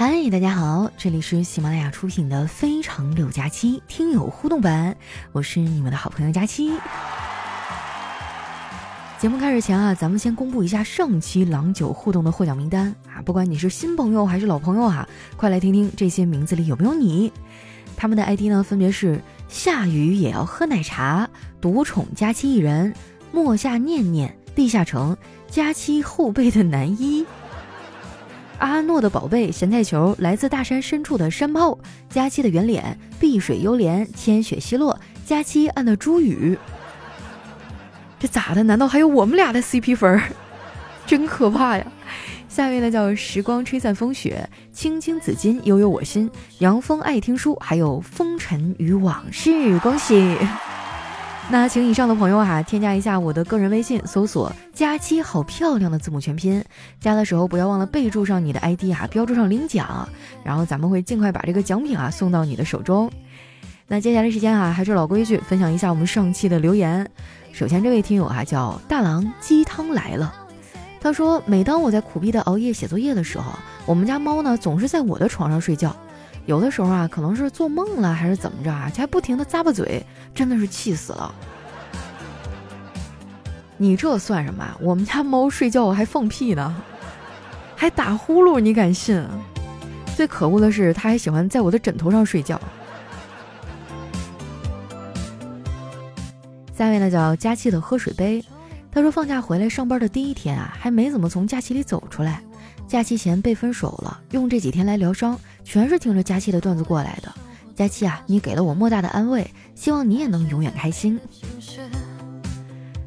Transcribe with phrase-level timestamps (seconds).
[0.00, 4.96] 嗨，大家好，这里是喜马拉雅出品的《非常六加七》听友互动版，
[5.32, 6.70] 我是你们的好朋友佳期。
[9.18, 13.18] 节目开始前啊，咱们先公布一下上期郎酒互动的获奖名单啊！
[13.24, 17.32] 不管你是新朋友还是老朋友啊，快来听听这些名字里有没有你。
[17.96, 21.28] 他们的 ID 呢，分别是下雨也要喝奶茶、
[21.60, 22.94] 独宠佳期一人、
[23.32, 25.16] 莫下念念、地下城、
[25.48, 27.26] 佳期后背的男一、
[28.58, 31.78] 阿诺的宝贝、咸菜球、来自大山深处的山炮、
[32.10, 36.58] 佳期的圆脸、碧水幽莲、千雪西落、佳期暗的朱雨。
[38.18, 38.62] 这咋的？
[38.64, 40.22] 难道还有我们俩的 CP 粉儿？
[41.06, 41.86] 真可怕呀！
[42.48, 50.36] 下面呢叫时光吹散风雪，青青子衿，悠悠我心，杨峰爱听书，还有风尘与往事，恭喜！
[51.50, 56.62] 那请以上的朋友哈，添加一下我的个人微信，搜索“佳期好漂亮”的字母全拼，
[57.00, 60.06] 加的时候不要忘了备注上你的 ID 啊，标注上领奖，
[60.44, 63.10] 然后咱们会尽快把这个奖品啊送到你的手中。
[63.86, 67.10] 那接下来时间啊，还是老规矩，分享一下我们上期的留言。
[67.50, 70.34] 首先，这位听友哈叫大郎鸡汤来了，
[71.00, 75.96] 他说：“每当我在苦逼的熬夜写作业的时候，我们家猫呢总是在我的床上睡觉，
[76.48, 80.02] 有的时候啊可能是做梦了还是怎么着啊，还不停的咂巴嘴，
[80.34, 81.34] 真的是气死了。
[83.76, 84.66] 你这算什么？
[84.80, 86.74] 我们家猫睡觉还放屁呢，
[87.76, 89.22] 还打呼噜，你敢信？
[90.16, 92.58] 最可恶的是，它还喜欢在我的枕头上睡觉。”
[96.74, 98.42] 下位呢叫佳期的喝水杯，
[98.90, 102.42] 他说放假回来上班的第一天啊，还没怎么从假期里走出来。
[102.86, 105.38] 假期前被分手了，用这几天来疗伤，
[105.68, 107.30] 全是听着佳期的段子过来的。
[107.76, 111.20] 佳期啊，你给了我莫大的安慰，希望你也能永远开心。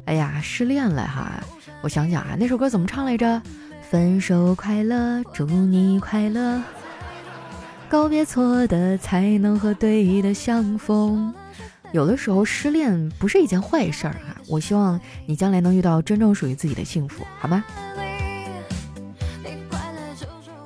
[0.04, 1.42] 哎呀，失恋了哈，
[1.80, 3.42] 我想想啊，那首歌怎么唱来着？
[3.90, 6.62] 分手快乐，祝你快乐，
[7.88, 11.34] 告别错的，才能和对的相逢。
[11.90, 17.64] 有的时候失恋不是一件坏事儿哈，我希望你将来能遇到真正属于自己的幸福，好吗？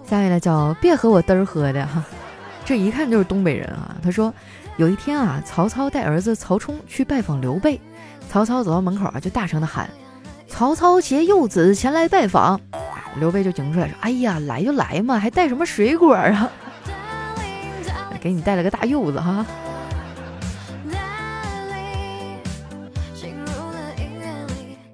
[0.08, 2.02] 下面呢叫别和我嘚儿喝的哈，
[2.64, 3.96] 这一看就是东北人啊。
[4.02, 4.32] 他说
[4.76, 7.80] 有一天啊，曹操带儿子曹冲去拜访刘备，
[8.30, 9.90] 曹操走到门口啊，就大声的喊
[10.46, 12.60] ：“曹操携幼子前来拜访。”
[13.18, 16.50] 刘备就迎出来说：“哎呀，来就来嘛，还带什么水果啊？
[18.20, 19.44] 给你带了个大柚子哈。”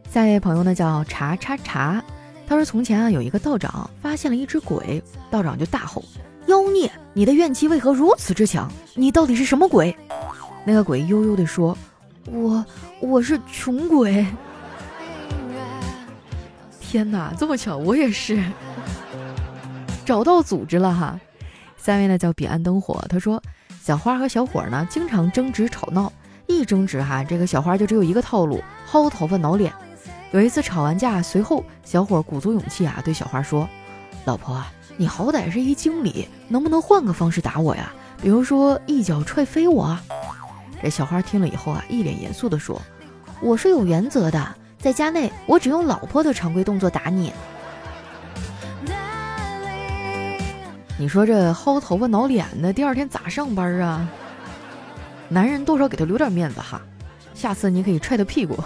[0.09, 2.03] 下一位朋友呢叫查查查，
[2.53, 6.05] 他说从前啊有一个道长发现了一只鬼，道长就大吼
[6.49, 8.71] ：“妖孽，你的怨气为何如此之强？
[8.95, 9.97] 你到底是什么鬼？”
[10.63, 11.75] 那个鬼悠悠地说
[12.31, 12.63] ：“我
[13.01, 14.27] 我是穷鬼。”
[16.79, 18.45] 天哪，这么巧，我也是
[20.05, 21.19] 找到组织了哈。
[21.79, 23.43] 下面呢叫彼岸灯火，他说
[23.81, 26.13] 小花和小伙呢经常争执吵闹，
[26.47, 29.73] 一争执哈，这个小花就只有一个套路：薅头发挠脸。
[30.33, 33.69] 有一次吵完架，随后小伙鼓足勇气啊，对小花说
[34.25, 34.65] ：“老婆，
[34.97, 37.93] 你好歹是一经理，能不能换个方式打我呀？
[38.23, 39.97] 比如说一脚踹飞我。”
[40.83, 42.81] 这小花听了以后啊，一脸严肃地说
[43.43, 47.31] ：“我是有原则的，在家内我只用老婆的常规动作打你。”
[50.99, 54.09] 你说这薅头发挠脸的，第二天咋上班啊？
[55.29, 56.81] 男人多少给他留点面子哈，
[57.35, 58.59] 下次你可以踹他屁股。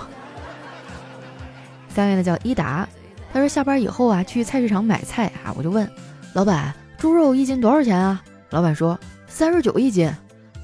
[1.97, 2.87] 下位呢叫伊达，
[3.33, 5.91] 他说下班以后啊，去菜市场买菜啊，我就问
[6.35, 8.23] 老板，猪肉一斤多少钱啊？
[8.51, 10.13] 老板说三十九一斤，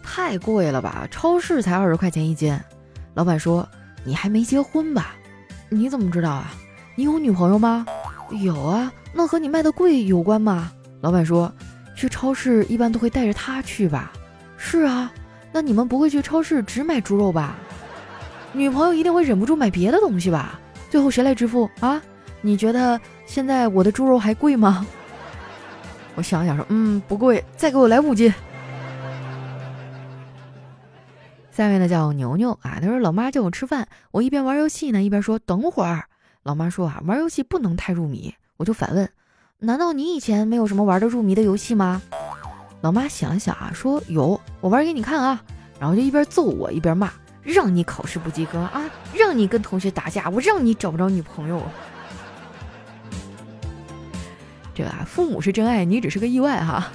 [0.03, 1.09] 太贵了吧？
[1.11, 2.55] 超市才二十块钱一斤。
[3.15, 3.67] 老板说
[4.05, 5.15] 你还没结婚吧？
[5.71, 6.53] 你怎么知道啊？
[6.97, 7.87] 你有女朋友吗？
[8.43, 10.71] 有啊，那和你卖的贵有关吗？
[11.01, 11.51] 老板说
[11.97, 14.13] 去超市一般都会带着她去吧？
[14.59, 15.11] 是啊，
[15.51, 17.57] 那你们不会去超市只买猪肉吧？
[18.53, 20.61] 女朋友一定会忍不住买别的东西吧？
[20.93, 22.03] 最后谁来支付啊？
[22.43, 24.87] 你觉得现在我的猪肉还贵吗？
[26.17, 28.31] 我想想说，嗯，不贵，再给我来五斤。
[31.51, 36.05] 下面呢叫牛牛啊，他说老妈叫我吃饭，我一边玩游戏呢，一边说等会儿。
[36.43, 38.35] 老妈说啊，玩游戏不能太入迷。
[38.59, 39.09] 我就反问，
[39.61, 42.03] 难道你以前没有什么玩的入迷的游戏吗？
[42.83, 45.43] 老妈想了想啊，说有，我玩给你看啊。
[45.81, 47.11] 然后就一边揍我一边骂。
[47.43, 48.83] 让你考试不及格啊！
[49.23, 51.63] 让你跟同学打架，我让你找不着女朋友。
[54.75, 56.89] 这啊，父母是真爱，你只是个意外哈。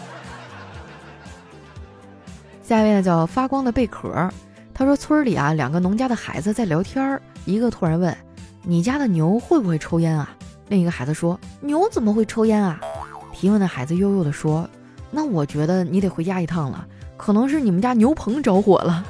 [2.61, 4.29] 下一位呢叫发光的贝壳，
[4.73, 8.15] 他说村里啊两个农家的孩子在聊天儿，一个突然问
[8.61, 10.29] ：“你家的牛会不会抽烟啊？”
[10.67, 12.81] 另一个孩子说：“牛怎么会抽烟啊？”
[13.31, 14.69] 提问的孩子悠悠的说
[15.09, 16.85] ：“那我觉得你得回家一趟了，
[17.15, 19.05] 可能是你们家牛棚着火了。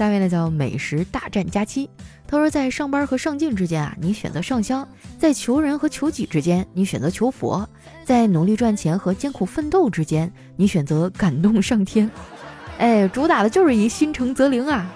[0.00, 1.90] 下一位呢叫美食大战佳期，
[2.26, 4.82] 他说在上班和上进之间啊，你选择上香；
[5.18, 7.68] 在求人和求己之间，你选择求佛；
[8.02, 12.10] 在努力赚钱和艰苦奋斗之间，你选择感动上天。
[12.78, 14.90] 哎，主打的就是一心诚则灵啊！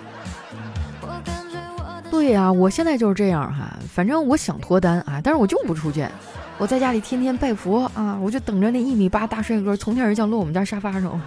[2.11, 6.03] 对呀，我现在就是这样哈，反正我想脱单啊，但是我就不出去，
[6.57, 11.21] 我在家里天天拜佛啊，我就等着那一米八大帅哥从天而降落我们家沙发上。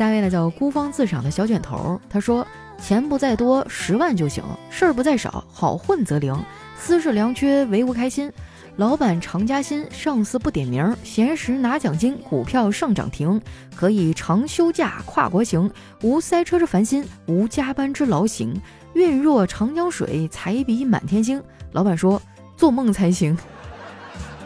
[0.00, 2.46] 下位呢叫孤芳自赏的小卷头，他说
[2.80, 6.34] ：“钱不在多，十万就行；事儿不在少，好混则灵。
[6.74, 8.32] 私事良缺，唯吾开心。
[8.76, 10.96] 老板常加薪，上司不点名。
[11.04, 13.38] 闲时拿奖金，股票上涨停。
[13.76, 15.70] 可以长休假，跨国行。
[16.00, 18.58] 无塞车之烦心，无加班之劳形。
[18.94, 21.42] 运若长江水，财比满天星。”
[21.72, 22.22] 老板说
[22.56, 23.36] ：“做梦才行。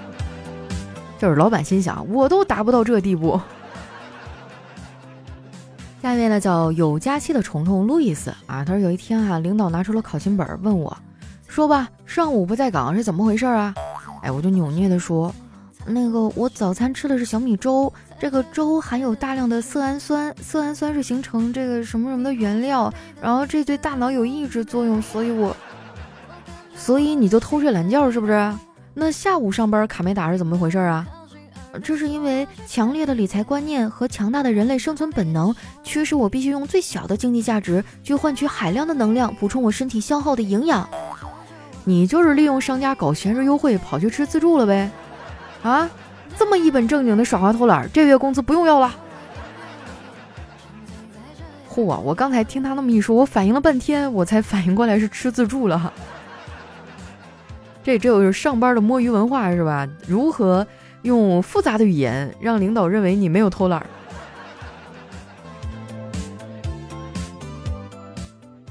[1.17, 3.41] ”就是老板心想：“我都达不到这地步。”
[6.05, 10.95] 下面呢叫有假期的虫虫路易斯啊，他说有一天啊，领导拿出了考勤本问我，
[11.49, 13.75] 说吧，上午不在岗是怎么回事啊？
[14.21, 15.35] 哎，我就扭捏的说，
[15.87, 17.91] 那个我早餐吃的是小米粥，
[18.21, 22.93] 这个粥含有大量的色氨酸，色氨酸是形成这个什么什么的原料，
[23.23, 25.57] 然后这对大脑有抑制作用，所以我，
[26.77, 28.53] 所以你就偷睡懒觉是不是？
[28.93, 31.09] 那下午上班卡没打是怎么回事啊？
[31.83, 40.89] 这是因为强烈的理财观念和强大的人类生存本能驱使我必须用最小的经济价值去换取海量的能量，补充我身体消耗的营养。
[41.85, 44.91] 你就是利用商家搞闲日优惠跑去吃自助了呗？
[45.63, 45.91] 啊，
[46.37, 48.95] 这么一本正经的耍滑偷懒，这月工资不用要了。
[51.69, 51.83] 嚯！
[51.83, 55.93] 我刚才听他那么一说，我反应了半天，我才反应过来是吃自助了。
[57.83, 59.87] 这只有上班的摸鱼文化是吧？
[60.07, 60.67] 如何？
[61.05, 63.87] 用复杂的语言让领导认为你没有偷懒。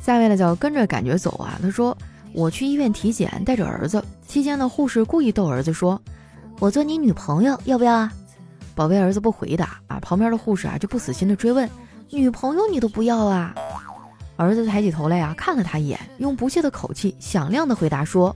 [0.01, 1.57] 下面呢叫跟着感觉走啊。
[1.61, 1.97] 他说
[2.33, 6.01] 我去医院体检，带着儿子，期间呢护士故意逗儿子说
[6.59, 8.11] ：“我做你女朋友要不要啊？”
[8.75, 11.69] 宝贝儿子不回答啊，旁边的护士啊就不死心的追问
[12.09, 13.53] ：“女朋友你都不要啊？”
[14.35, 18.35] 儿子抬起头来啊看了他一眼，用不屑的口气响亮的回答说：“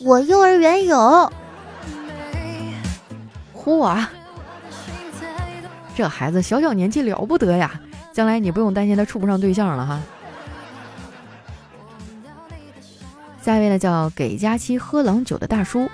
[0.00, 1.30] 我幼儿园有。”
[3.64, 4.04] 嚯，
[5.96, 7.80] 这孩子小小年纪了不得呀！
[8.12, 10.00] 将来你不用担心他处不上对象了哈。
[13.42, 15.90] 下一位呢，叫给佳期喝郎酒的大叔，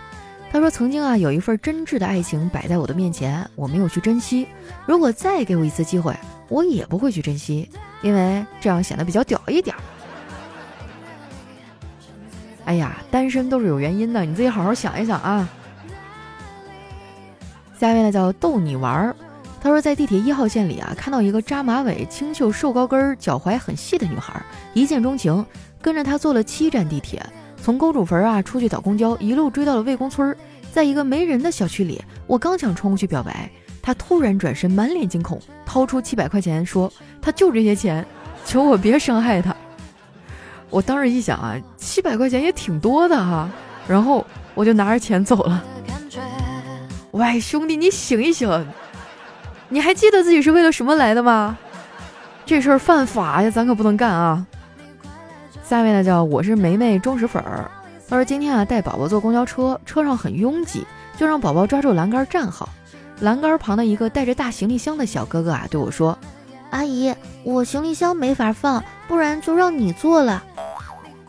[0.52, 4.46] 他说：“曾经啊，有一份真挚的爱情摆在我的面前，我没有去珍惜。
[4.87, 6.14] 如果再给我一次机会，
[6.49, 7.70] 我也不会去珍惜，
[8.02, 9.75] 因为这样显得比较屌一点。”
[12.66, 15.49] 哎呀，单身都是有原因的，你自己好好想一想啊。
[17.80, 19.16] 下一位呢叫逗你玩儿，
[19.58, 24.38] 他说在地铁一号线里啊，看到一个扎马尾、清秀、瘦高跟、脚踝很细的女孩，
[24.74, 25.42] 一见钟情，
[25.80, 27.24] 跟着她坐了七站地铁，
[27.62, 30.36] 从公主坟啊出去倒公交，一路追到了魏公村，
[30.70, 33.50] 在一个没人的小区里，我刚想冲过去表白，
[33.80, 36.92] 她突然转身，满脸惊恐，掏出七百块钱说
[37.22, 38.04] ：“他就这些钱，
[38.44, 39.56] 求我别伤害他。”
[40.68, 43.49] 我当时一想啊，七百块钱也挺多的哈，
[43.88, 45.64] 然后我就拿着钱走了。
[47.12, 48.67] 喂，兄弟，你醒一醒！
[49.69, 51.59] 你还记得自己是为了什么来的吗？
[52.47, 54.47] 这事儿犯法呀，咱可不能干啊！
[55.64, 57.71] 下面呢，叫我是梅梅忠实粉儿。
[58.09, 60.87] 他说今天啊，带宝宝坐公交车，车上很拥挤，
[61.17, 62.69] 就让宝宝抓住栏杆站好。
[63.21, 66.17] 栏杆旁的一个带着大行李箱的小哥哥啊，对我说
[66.71, 67.14] ：“阿姨，
[67.45, 70.43] 我行李箱没法放，不然就让你坐了。”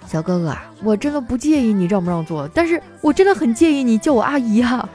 [0.07, 4.87] 小哥哥啊，我真的不介意你让不让座，但是我真的很介意你叫我阿姨啊！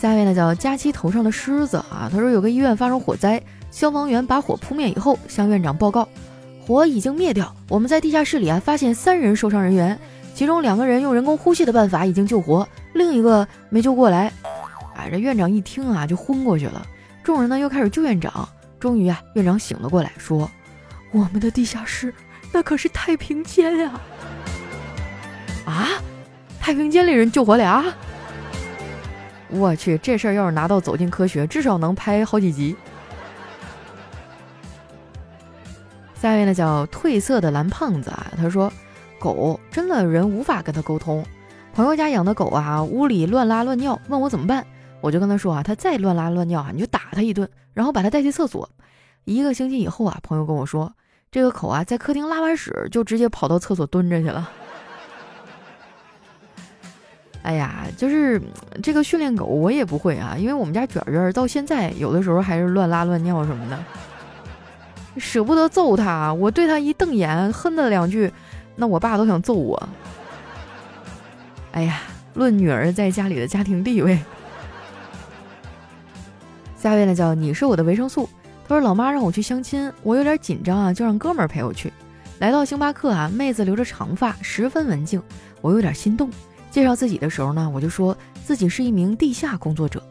[0.00, 6.08] 下面呢叫佳期头上的狮子啊，他说有个医院发生火灾，消防员把火扑灭以后向院长报告，
[6.64, 7.52] 火已经灭掉。
[7.68, 9.98] 我们在地下室里啊发现三人受伤人员，
[10.36, 14.32] 其中两个人用人工呼吸的办法已经救活，另一个没救过来。
[14.94, 16.86] 啊，这院长一听啊就昏过去了。
[17.24, 20.48] 众人呢又开始救院长，终于啊院长醒了过来，说
[21.10, 22.14] ：“我们的地下室
[22.52, 24.00] 那可是太平间呀！
[25.66, 25.88] 啊，
[26.60, 27.84] 太平间里人救活俩。”
[29.50, 32.76] 我去，这事儿要是拿到《走进科学》，至少能拍好几集。
[36.14, 38.70] 下一位呢，叫褪色的蓝胖子啊，他说
[39.20, 41.24] ：“狗真的人无法跟他沟通。
[41.72, 44.66] 朋友家养的狗啊，屋里乱拉乱尿，问我怎么办，
[45.00, 48.68] 我就跟他说啊，他再乱拉乱尿啊，你就打他一顿，然后把他带去厕所。
[49.24, 50.92] 一个星期以后啊，朋友跟我说，
[51.30, 54.50] 这个狗啊，在客厅拉完屎就直接跑到厕所蹲着去了。
[57.48, 58.38] 哎呀，就是
[58.82, 63.78] 这个训练狗我也不会啊，因为我们家卷卷到现在有的时候还是乱拉乱尿什么的，
[65.18, 68.30] 舍不得揍他，我对他一瞪眼，哼他两句，
[68.76, 69.88] 那我爸都想揍我。
[71.72, 72.02] 哎呀，
[72.34, 74.18] 论女儿在家里的家庭地位。
[76.76, 78.28] 下位呢叫你是我的维生素。
[78.68, 81.90] 他说：“老妈让我去相亲，我有点紧张啊，就让哥们儿陪我去。
[82.40, 85.22] 来到星巴克啊，妹子留着长发，十分文静，
[85.62, 86.30] 我有点心动。
[86.70, 90.02] 介绍自己的时候呢，我就说自己是一名地下工作者。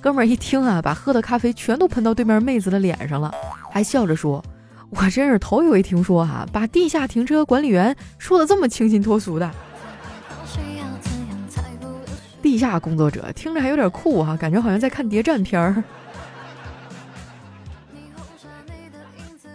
[0.00, 3.32] 哥们儿一听啊，把喝的咖啡全都喷到对面妹子的脸上了，
[3.70, 4.44] 还笑着说：
[4.90, 9.50] 我真是头一回听说哈，把地下停车管理员说的这么清新脱俗的。
[12.40, 15.82] 地下工作者听着还有点酷哈，感觉好像在看谍战片儿。”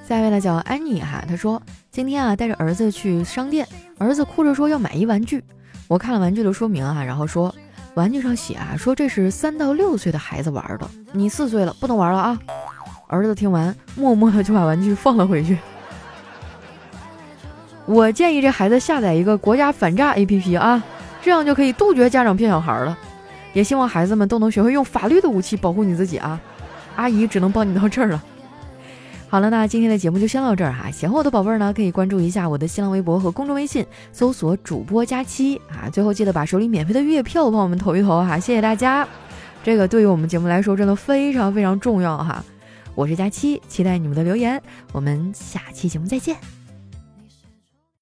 [0.05, 3.65] 下一位呢叫安妮哈，她说今天啊带着儿子去商店，
[3.97, 5.41] 儿子哭着说要买一玩具，
[5.91, 7.53] 我看了玩具的说明啊，然后说
[7.95, 12.39] 玩具上写啊说这是三到六岁的孩子玩的，你四岁了不能玩了啊。
[13.07, 15.57] 儿子听完默默的就把玩具放了回去。
[17.85, 20.81] 我建议这孩子下载一个国家反诈 APP 啊，
[21.21, 22.97] 这样就可以杜绝家长骗小孩了。
[23.51, 26.39] 也希望孩子们都能学会用法律的武器保护你自己啊。
[26.95, 28.23] 阿姨只能帮你到这儿了。
[29.31, 30.91] 好了，那今天的节目就先到这儿哈。
[30.91, 35.89] 喜欢我的宝贝儿呢，可以关注一下我的新浪微博和公众微信，搜索主播佳期啊。
[35.89, 39.07] 最后记得把手里免费的月票帮我们投一投哈，谢谢大家。
[39.63, 42.43] 这个对于我们节目来说真的非常非常重要哈。
[42.93, 44.61] 我是佳期，期待你们的留言，
[44.91, 46.35] 我们下期节目再见。